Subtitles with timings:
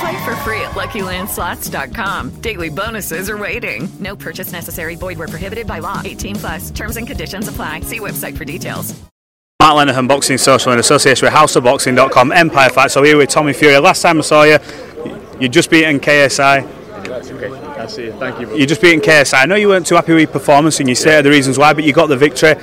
[0.00, 2.40] Play for free at LuckyLandSlots.com.
[2.40, 3.88] Daily bonuses are waiting.
[3.98, 4.94] No purchase necessary.
[4.96, 6.02] Void where prohibited by law.
[6.04, 6.70] 18 plus.
[6.70, 7.80] Terms and conditions apply.
[7.80, 8.94] See website for details.
[9.60, 12.90] Matt Lenihan Boxing Social in association with HouseOfBoxing.com, Empire Fight.
[12.90, 13.78] So here with Tommy Fury.
[13.78, 14.58] Last time I saw you,
[15.40, 17.04] you just beaten KSI.
[17.04, 17.50] That's okay.
[17.50, 18.12] I see you.
[18.12, 18.54] Thank you.
[18.54, 19.42] You just beaten KSI.
[19.42, 21.72] I know you weren't too happy with your performance and you stated the reasons why,
[21.72, 22.54] but you got the victory.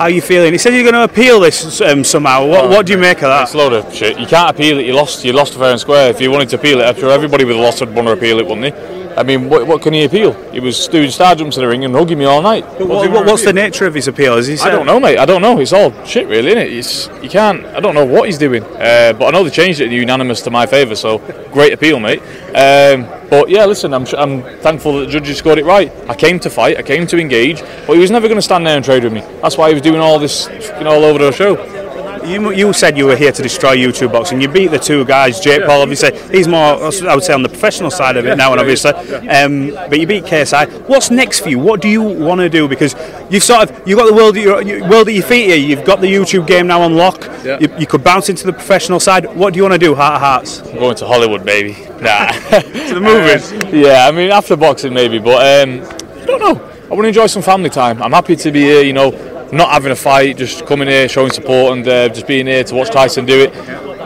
[0.00, 0.52] How are you feeling?
[0.52, 2.46] He said you're going to appeal this um, somehow.
[2.46, 3.42] What, what do you make of that?
[3.42, 4.18] It's a load of shit.
[4.18, 4.86] You can't appeal it.
[4.86, 5.22] You lost.
[5.26, 6.08] You lost fair and square.
[6.08, 8.38] If you wanted to appeal it, sure everybody with a loss would want to appeal
[8.38, 9.09] it, wouldn't they?
[9.16, 10.32] I mean, what, what can he appeal?
[10.52, 12.64] He was doing star jumps in the ring and hugging me all night.
[12.78, 14.36] But what, what, what's the nature of his appeal?
[14.36, 15.18] Is he I don't know, mate.
[15.18, 15.58] I don't know.
[15.58, 16.72] It's all shit, really, isn't it?
[16.72, 17.64] It's, you can't.
[17.66, 18.62] I don't know what he's doing.
[18.62, 20.94] Uh, but I know they changed it to unanimous to my favour.
[20.94, 21.18] So
[21.52, 22.20] great appeal, mate.
[22.48, 25.92] Um, but yeah, listen, I'm, I'm thankful that the judges scored it right.
[26.08, 26.78] I came to fight.
[26.78, 27.60] I came to engage.
[27.86, 29.20] But he was never going to stand there and trade with me.
[29.42, 31.79] That's why he was doing all this, you know, all over the show.
[32.24, 34.40] You, you said you were here to destroy YouTube boxing.
[34.40, 35.40] You beat the two guys.
[35.40, 38.52] Jake Paul, obviously, he's more, I would say, on the professional side of it now,
[38.52, 38.92] and obviously,
[39.28, 40.88] um, but you beat KSI.
[40.88, 41.58] What's next for you?
[41.58, 42.68] What do you want to do?
[42.68, 42.94] Because
[43.30, 45.56] you've sort of you've got the world at your, world at your feet here.
[45.56, 47.28] You've got the YouTube game now on lock.
[47.44, 49.24] You, you could bounce into the professional side.
[49.34, 49.94] What do you want to do?
[49.94, 50.60] Heart of hearts.
[50.60, 51.72] I'm going to Hollywood, baby.
[52.00, 52.32] Nah.
[52.50, 53.52] to the movies.
[53.72, 55.80] yeah, I mean after boxing maybe, but um,
[56.22, 56.70] I don't know.
[56.90, 58.02] I want to enjoy some family time.
[58.02, 59.12] I'm happy to be here, you know,
[59.52, 62.74] not having a fight, just coming here, showing support, and uh, just being here to
[62.74, 63.54] watch Tyson do it,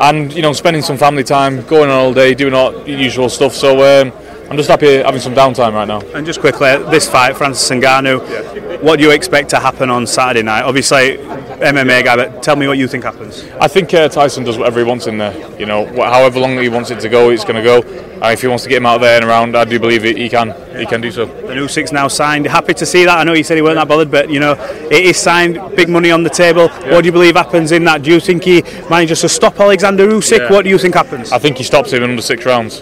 [0.00, 3.55] and you know, spending some family time, going on all day, doing all usual stuff.
[3.55, 4.12] So um,
[4.50, 6.00] I'm just happy having some downtime right now.
[6.15, 10.43] And just quickly, this fight, Francis Ngannou, what do you expect to happen on Saturday
[10.43, 10.62] night?
[10.62, 13.44] Obviously, MMA guy, but tell me what you think happens.
[13.61, 15.34] I think uh, Tyson does whatever he wants in there.
[15.59, 17.81] You know, however long he wants it to go, it's going to go.
[18.24, 20.30] And if he wants to get him out there and around, I do believe he,
[20.30, 20.54] can.
[20.78, 21.26] He can do so.
[21.26, 22.46] The Usyk now signed.
[22.46, 23.18] Happy to see that.
[23.18, 24.52] I know you said he weren't that bothered, but you know
[24.90, 25.58] it is signed.
[25.76, 26.68] Big money on the table.
[26.68, 28.02] What do you believe happens in that?
[28.02, 30.38] Do you think he manages to stop Alexander Usyk?
[30.38, 30.50] Yeah.
[30.50, 31.32] What do you think happens?
[31.32, 32.80] I think he stops him in under six rounds.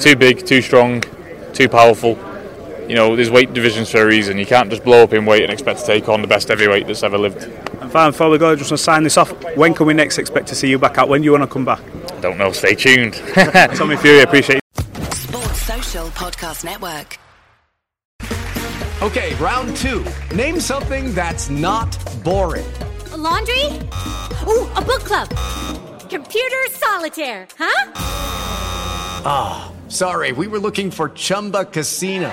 [0.00, 1.04] Too big, too strong,
[1.52, 2.18] too powerful.
[2.88, 4.36] You know, there's weight divisions for a reason.
[4.36, 6.88] You can't just blow up in weight and expect to take on the best heavyweight
[6.88, 7.44] that's ever lived.
[7.80, 9.30] And finally, before we go, just to sign this off.
[9.56, 11.08] When can we next expect to see you back out?
[11.08, 11.80] When do you want to come back?
[12.20, 12.52] Don't know.
[12.52, 13.14] Stay tuned.
[13.76, 14.60] Tommy Fury, appreciate.
[15.12, 17.18] Sports Social Podcast Network.
[19.02, 20.04] Okay, round two.
[20.34, 22.66] Name something that's not boring.
[23.12, 23.64] A laundry?
[24.48, 25.28] Ooh, a book club.
[26.08, 27.92] Computer solitaire, huh?
[29.28, 32.32] Ah, sorry, we were looking for Chumba Casino.